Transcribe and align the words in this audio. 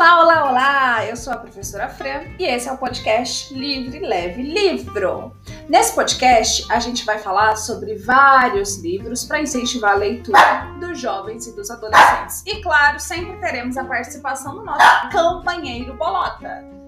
Olá, 0.00 0.22
olá, 0.22 0.50
olá! 0.50 1.04
Eu 1.04 1.14
sou 1.14 1.30
a 1.30 1.36
professora 1.36 1.86
Fran 1.86 2.22
e 2.38 2.44
esse 2.44 2.66
é 2.66 2.72
o 2.72 2.78
podcast 2.78 3.52
Livre 3.52 3.98
Leve 3.98 4.42
Livro. 4.42 5.36
Nesse 5.68 5.94
podcast, 5.94 6.66
a 6.72 6.80
gente 6.80 7.04
vai 7.04 7.18
falar 7.18 7.54
sobre 7.56 7.96
vários 7.96 8.78
livros 8.78 9.24
para 9.26 9.42
incentivar 9.42 9.92
a 9.92 9.96
leitura 9.96 10.74
dos 10.80 10.98
jovens 10.98 11.46
e 11.48 11.54
dos 11.54 11.70
adolescentes. 11.70 12.42
E 12.46 12.62
claro, 12.62 12.98
sempre 12.98 13.38
teremos 13.40 13.76
a 13.76 13.84
participação 13.84 14.54
do 14.54 14.64
nosso 14.64 15.10
companheiro 15.12 15.92
Bolota. 15.92 16.79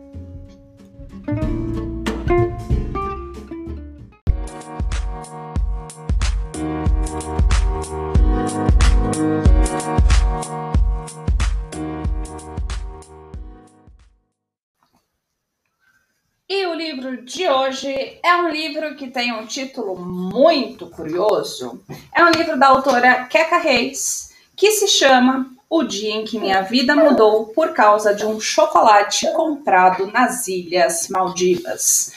Livro 16.82 17.22
de 17.22 17.48
hoje 17.48 18.18
é 18.24 18.34
um 18.34 18.48
livro 18.48 18.96
que 18.96 19.08
tem 19.08 19.32
um 19.32 19.46
título 19.46 19.94
muito 19.94 20.88
curioso. 20.88 21.80
É 22.12 22.24
um 22.24 22.30
livro 22.30 22.58
da 22.58 22.68
autora 22.68 23.24
Keka 23.26 23.58
Reis, 23.58 24.34
que 24.56 24.72
se 24.72 24.88
chama 24.88 25.48
O 25.70 25.84
Dia 25.84 26.16
em 26.16 26.24
que 26.24 26.40
Minha 26.40 26.62
Vida 26.62 26.96
Mudou 26.96 27.46
por 27.46 27.72
causa 27.72 28.12
de 28.12 28.26
um 28.26 28.40
chocolate 28.40 29.32
comprado 29.32 30.08
nas 30.08 30.48
Ilhas 30.48 31.08
Maldivas. 31.08 32.12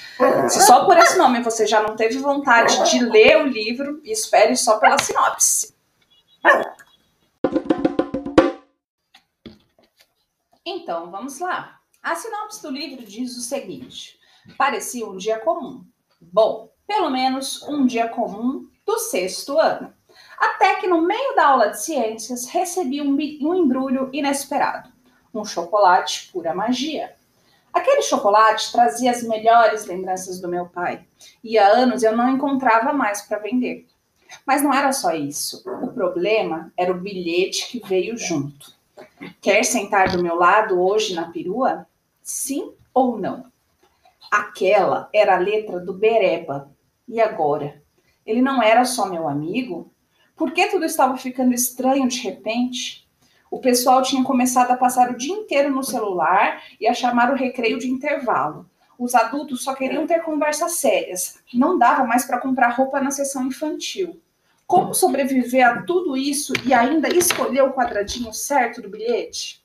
Se 0.49 0.65
só 0.65 0.85
por 0.85 0.97
esse 0.97 1.15
nome 1.15 1.43
você 1.43 1.67
já 1.67 1.83
não 1.83 1.95
teve 1.95 2.17
vontade 2.17 2.89
de 2.89 3.05
ler 3.05 3.43
o 3.43 3.47
livro, 3.47 4.01
espere 4.03 4.57
só 4.57 4.79
pela 4.79 4.97
sinopse. 4.97 5.75
Então, 10.65 11.11
vamos 11.11 11.39
lá. 11.39 11.79
A 12.01 12.15
sinopse 12.15 12.63
do 12.63 12.71
livro 12.71 13.05
diz 13.05 13.37
o 13.37 13.41
seguinte: 13.41 14.19
Parecia 14.57 15.05
um 15.05 15.17
dia 15.17 15.39
comum. 15.39 15.83
Bom, 16.21 16.69
pelo 16.87 17.09
menos 17.09 17.63
um 17.63 17.85
dia 17.85 18.07
comum 18.07 18.67
do 18.85 18.97
sexto 18.99 19.59
ano. 19.59 19.93
Até 20.37 20.75
que 20.75 20.87
no 20.87 21.01
meio 21.01 21.35
da 21.35 21.47
aula 21.47 21.69
de 21.69 21.81
ciências 21.81 22.45
recebi 22.47 23.01
um, 23.01 23.15
um 23.41 23.55
embrulho 23.55 24.09
inesperado. 24.13 24.89
Um 25.33 25.43
chocolate 25.43 26.29
pura 26.31 26.53
magia. 26.53 27.13
Aquele 27.73 28.01
chocolate 28.01 28.71
trazia 28.71 29.11
as 29.11 29.21
melhores 29.23 29.85
lembranças 29.85 30.39
do 30.39 30.47
meu 30.47 30.65
pai. 30.67 31.05
E 31.43 31.57
há 31.57 31.67
anos 31.67 32.03
eu 32.03 32.15
não 32.15 32.29
encontrava 32.29 32.93
mais 32.93 33.21
para 33.21 33.39
vender. 33.39 33.85
Mas 34.45 34.61
não 34.61 34.73
era 34.73 34.93
só 34.93 35.11
isso. 35.13 35.61
O 35.81 35.89
problema 35.89 36.71
era 36.77 36.91
o 36.91 36.99
bilhete 36.99 37.67
que 37.67 37.85
veio 37.85 38.17
junto. 38.17 38.73
Quer 39.41 39.63
sentar 39.63 40.09
do 40.09 40.23
meu 40.23 40.35
lado 40.35 40.79
hoje 40.79 41.13
na 41.13 41.29
perua? 41.31 41.85
Sim 42.21 42.73
ou 42.93 43.17
não? 43.17 43.51
Aquela 44.31 45.09
era 45.13 45.35
a 45.35 45.39
letra 45.39 45.79
do 45.79 45.93
Bereba. 45.93 46.71
E 47.07 47.21
agora? 47.21 47.81
Ele 48.25 48.41
não 48.41 48.61
era 48.61 48.83
só 48.85 49.07
meu 49.07 49.27
amigo? 49.27 49.93
Por 50.35 50.51
que 50.51 50.67
tudo 50.67 50.85
estava 50.85 51.15
ficando 51.17 51.53
estranho 51.53 52.07
de 52.07 52.19
repente? 52.21 53.07
O 53.49 53.59
pessoal 53.59 54.01
tinha 54.01 54.23
começado 54.23 54.71
a 54.71 54.77
passar 54.77 55.11
o 55.11 55.17
dia 55.17 55.33
inteiro 55.33 55.69
no 55.69 55.83
celular 55.83 56.61
e 56.79 56.87
a 56.87 56.93
chamar 56.93 57.31
o 57.31 57.35
recreio 57.35 57.79
de 57.79 57.89
intervalo. 57.89 58.69
Os 58.97 59.13
adultos 59.13 59.63
só 59.63 59.73
queriam 59.73 60.07
ter 60.07 60.23
conversas 60.23 60.73
sérias. 60.73 61.39
Não 61.53 61.77
dava 61.77 62.03
mais 62.03 62.25
para 62.25 62.39
comprar 62.39 62.69
roupa 62.69 62.99
na 62.99 63.11
sessão 63.11 63.45
infantil. 63.45 64.19
Como 64.65 64.93
sobreviver 64.93 65.67
a 65.67 65.83
tudo 65.83 66.17
isso 66.17 66.53
e 66.65 66.73
ainda 66.73 67.07
escolher 67.07 67.61
o 67.61 67.73
quadradinho 67.73 68.33
certo 68.33 68.81
do 68.81 68.89
bilhete? 68.89 69.64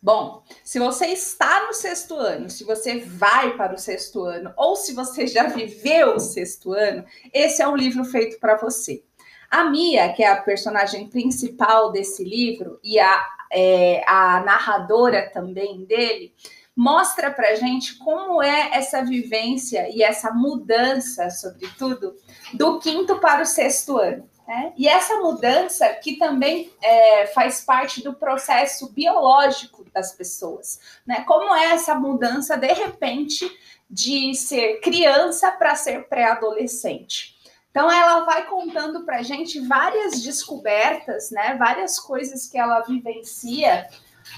Bom, 0.00 0.44
se 0.62 0.78
você 0.78 1.06
está 1.06 1.66
no 1.66 1.72
sexto 1.72 2.14
ano, 2.14 2.48
se 2.48 2.62
você 2.62 3.00
vai 3.00 3.56
para 3.56 3.74
o 3.74 3.78
sexto 3.78 4.24
ano, 4.24 4.52
ou 4.56 4.76
se 4.76 4.94
você 4.94 5.26
já 5.26 5.48
viveu 5.48 6.14
o 6.14 6.20
sexto 6.20 6.72
ano, 6.72 7.04
esse 7.34 7.60
é 7.60 7.66
um 7.66 7.74
livro 7.74 8.04
feito 8.04 8.38
para 8.38 8.56
você. 8.56 9.02
A 9.50 9.64
Mia, 9.64 10.12
que 10.12 10.22
é 10.22 10.28
a 10.28 10.40
personagem 10.40 11.08
principal 11.08 11.90
desse 11.90 12.22
livro 12.22 12.78
e 12.84 13.00
a, 13.00 13.26
é, 13.50 14.04
a 14.06 14.40
narradora 14.44 15.30
também 15.32 15.84
dele, 15.84 16.32
mostra 16.76 17.28
para 17.28 17.56
gente 17.56 17.98
como 17.98 18.40
é 18.40 18.70
essa 18.74 19.04
vivência 19.04 19.88
e 19.90 20.04
essa 20.04 20.30
mudança, 20.30 21.28
sobretudo, 21.28 22.14
do 22.54 22.78
quinto 22.78 23.18
para 23.18 23.42
o 23.42 23.46
sexto 23.46 23.96
ano. 23.96 24.30
Né? 24.48 24.72
E 24.78 24.88
essa 24.88 25.16
mudança 25.16 25.86
que 25.96 26.16
também 26.16 26.72
é, 26.82 27.26
faz 27.26 27.60
parte 27.60 28.02
do 28.02 28.14
processo 28.14 28.90
biológico 28.90 29.84
das 29.92 30.12
pessoas. 30.12 30.80
Né? 31.06 31.22
Como 31.24 31.54
é 31.54 31.72
essa 31.72 31.94
mudança, 31.94 32.56
de 32.56 32.72
repente, 32.72 33.46
de 33.90 34.34
ser 34.34 34.80
criança 34.80 35.52
para 35.52 35.74
ser 35.74 36.08
pré-adolescente. 36.08 37.36
Então 37.70 37.92
ela 37.92 38.24
vai 38.24 38.46
contando 38.46 39.04
para 39.04 39.22
gente 39.22 39.60
várias 39.60 40.22
descobertas, 40.22 41.30
né? 41.30 41.54
Várias 41.56 41.98
coisas 41.98 42.46
que 42.46 42.58
ela 42.58 42.80
vivencia 42.80 43.86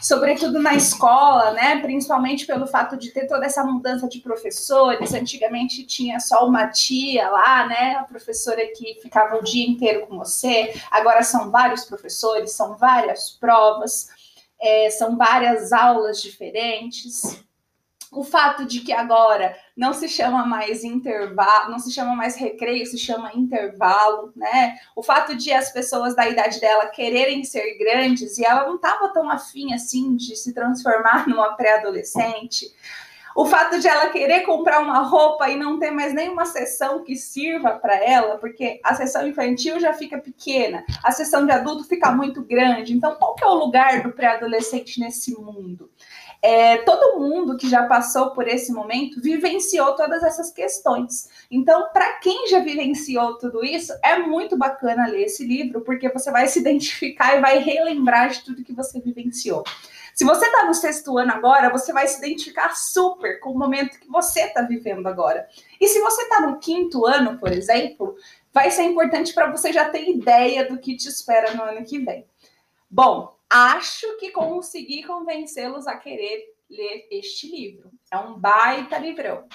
sobretudo 0.02 0.60
na 0.60 0.74
escola, 0.74 1.52
né? 1.52 1.80
Principalmente 1.80 2.46
pelo 2.46 2.66
fato 2.66 2.96
de 2.96 3.10
ter 3.10 3.26
toda 3.26 3.46
essa 3.46 3.64
mudança 3.64 4.08
de 4.08 4.20
professores. 4.20 5.12
Antigamente 5.12 5.84
tinha 5.84 6.20
só 6.20 6.46
uma 6.46 6.68
tia 6.68 7.28
lá, 7.28 7.66
né? 7.66 7.96
A 7.96 8.04
professora 8.04 8.60
que 8.74 8.98
ficava 9.02 9.36
o 9.36 9.44
dia 9.44 9.66
inteiro 9.68 10.06
com 10.06 10.18
você. 10.18 10.74
Agora 10.90 11.22
são 11.22 11.50
vários 11.50 11.84
professores, 11.84 12.52
são 12.52 12.76
várias 12.76 13.30
provas, 13.30 14.08
é, 14.60 14.90
são 14.90 15.16
várias 15.16 15.72
aulas 15.72 16.20
diferentes 16.20 17.42
o 18.10 18.24
fato 18.24 18.64
de 18.64 18.80
que 18.80 18.92
agora 18.92 19.56
não 19.76 19.92
se 19.92 20.08
chama 20.08 20.44
mais 20.44 20.82
intervalo, 20.82 21.70
não 21.70 21.78
se 21.78 21.92
chama 21.92 22.16
mais 22.16 22.34
recreio, 22.34 22.84
se 22.84 22.98
chama 22.98 23.32
intervalo, 23.34 24.32
né? 24.34 24.78
O 24.96 25.02
fato 25.02 25.36
de 25.36 25.52
as 25.52 25.72
pessoas 25.72 26.16
da 26.16 26.28
idade 26.28 26.60
dela 26.60 26.86
quererem 26.86 27.44
ser 27.44 27.78
grandes 27.78 28.36
e 28.36 28.44
ela 28.44 28.66
não 28.66 28.76
estava 28.76 29.08
tão 29.12 29.30
afim 29.30 29.72
assim 29.72 30.16
de 30.16 30.34
se 30.34 30.52
transformar 30.52 31.26
numa 31.28 31.54
pré-adolescente. 31.54 32.74
O 33.36 33.46
fato 33.46 33.78
de 33.78 33.86
ela 33.86 34.08
querer 34.08 34.40
comprar 34.40 34.80
uma 34.80 34.98
roupa 34.98 35.48
e 35.48 35.56
não 35.56 35.78
ter 35.78 35.92
mais 35.92 36.12
nenhuma 36.12 36.44
sessão 36.44 37.04
que 37.04 37.14
sirva 37.14 37.70
para 37.78 37.94
ela, 37.94 38.38
porque 38.38 38.80
a 38.84 38.92
sessão 38.94 39.26
infantil 39.26 39.78
já 39.78 39.92
fica 39.92 40.18
pequena, 40.18 40.84
a 41.02 41.12
sessão 41.12 41.46
de 41.46 41.52
adulto 41.52 41.84
fica 41.84 42.10
muito 42.10 42.42
grande. 42.42 42.92
Então, 42.92 43.14
qual 43.14 43.36
que 43.36 43.44
é 43.44 43.46
o 43.46 43.54
lugar 43.54 44.02
do 44.02 44.10
pré-adolescente 44.10 44.98
nesse 44.98 45.32
mundo? 45.32 45.88
É, 46.42 46.78
todo 46.78 47.20
mundo 47.20 47.56
que 47.56 47.68
já 47.68 47.86
passou 47.86 48.30
por 48.30 48.48
esse 48.48 48.72
momento 48.72 49.20
vivenciou 49.20 49.94
todas 49.94 50.22
essas 50.22 50.50
questões. 50.50 51.28
Então, 51.50 51.90
para 51.92 52.14
quem 52.14 52.48
já 52.48 52.60
vivenciou 52.60 53.36
tudo 53.36 53.64
isso, 53.64 53.92
é 54.02 54.18
muito 54.18 54.56
bacana 54.56 55.06
ler 55.06 55.24
esse 55.24 55.46
livro, 55.46 55.82
porque 55.82 56.08
você 56.08 56.30
vai 56.30 56.48
se 56.48 56.58
identificar 56.60 57.36
e 57.36 57.40
vai 57.40 57.58
relembrar 57.58 58.30
de 58.30 58.42
tudo 58.42 58.64
que 58.64 58.72
você 58.72 59.00
vivenciou. 59.00 59.62
Se 60.14 60.24
você 60.24 60.46
está 60.46 60.64
no 60.64 60.74
sexto 60.74 61.16
ano 61.16 61.32
agora, 61.32 61.70
você 61.70 61.92
vai 61.92 62.06
se 62.06 62.18
identificar 62.18 62.74
super 62.76 63.38
com 63.40 63.52
o 63.52 63.58
momento 63.58 63.98
que 63.98 64.08
você 64.08 64.40
está 64.40 64.62
vivendo 64.62 65.06
agora. 65.06 65.46
E 65.80 65.88
se 65.88 66.00
você 66.00 66.22
está 66.22 66.40
no 66.40 66.58
quinto 66.58 67.06
ano, 67.06 67.38
por 67.38 67.52
exemplo, 67.52 68.16
vai 68.52 68.70
ser 68.70 68.82
importante 68.82 69.32
para 69.32 69.50
você 69.50 69.72
já 69.72 69.88
ter 69.88 70.08
ideia 70.08 70.68
do 70.68 70.78
que 70.78 70.96
te 70.96 71.08
espera 71.08 71.54
no 71.54 71.62
ano 71.62 71.84
que 71.84 71.98
vem. 71.98 72.26
Bom, 72.92 73.38
acho 73.48 74.18
que 74.18 74.32
consegui 74.32 75.04
convencê-los 75.04 75.86
a 75.86 75.96
querer 75.96 76.42
ler 76.68 77.06
este 77.12 77.48
livro. 77.48 77.88
É 78.12 78.18
um 78.18 78.36
baita 78.36 78.98
livrão. 78.98 79.46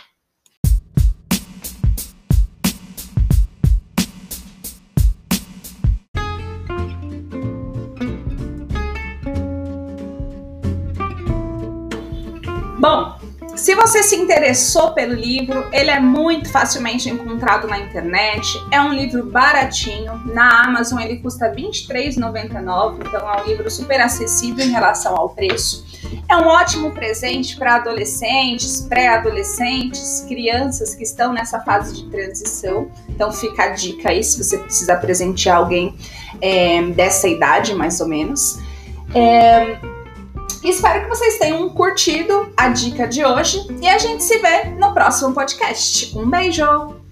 Bom, 12.79 13.14
se 13.55 13.73
você 13.75 14.03
se 14.03 14.15
interessou 14.15 14.93
pelo 14.93 15.13
livro, 15.13 15.67
ele 15.71 15.89
é 15.89 15.99
muito 15.99 16.49
facilmente 16.49 17.09
encontrado 17.09 17.67
na 17.67 17.79
internet. 17.79 18.61
É 18.71 18.81
um 18.81 18.93
livro 18.93 19.25
baratinho. 19.25 20.21
Na 20.25 20.65
Amazon 20.65 20.99
ele 20.99 21.17
custa 21.17 21.47
R$ 21.47 21.55
23,99, 21.55 23.07
então 23.07 23.29
é 23.29 23.41
um 23.41 23.45
livro 23.45 23.69
super 23.71 24.01
acessível 24.01 24.65
em 24.65 24.71
relação 24.71 25.15
ao 25.15 25.29
preço. 25.29 25.85
É 26.29 26.35
um 26.35 26.47
ótimo 26.47 26.91
presente 26.91 27.55
para 27.55 27.75
adolescentes, 27.75 28.81
pré-adolescentes, 28.81 30.25
crianças 30.27 30.93
que 30.93 31.03
estão 31.03 31.31
nessa 31.31 31.59
fase 31.61 31.93
de 31.93 32.09
transição. 32.09 32.89
Então 33.09 33.31
fica 33.31 33.63
a 33.63 33.67
dica 33.69 34.09
aí 34.09 34.23
se 34.23 34.43
você 34.43 34.57
precisa 34.57 34.95
presentear 34.95 35.57
alguém 35.57 35.95
é, 36.41 36.81
dessa 36.91 37.27
idade, 37.27 37.73
mais 37.73 38.01
ou 38.01 38.07
menos. 38.07 38.59
É, 39.13 39.94
Espero 40.69 41.03
que 41.03 41.09
vocês 41.09 41.37
tenham 41.37 41.69
curtido 41.69 42.51
a 42.57 42.69
dica 42.69 43.07
de 43.07 43.23
hoje 43.23 43.65
e 43.81 43.87
a 43.87 43.99
gente 43.99 44.23
se 44.23 44.39
vê 44.39 44.65
no 44.65 44.93
próximo 44.93 45.33
podcast. 45.33 46.17
Um 46.17 46.27
beijo! 46.27 47.04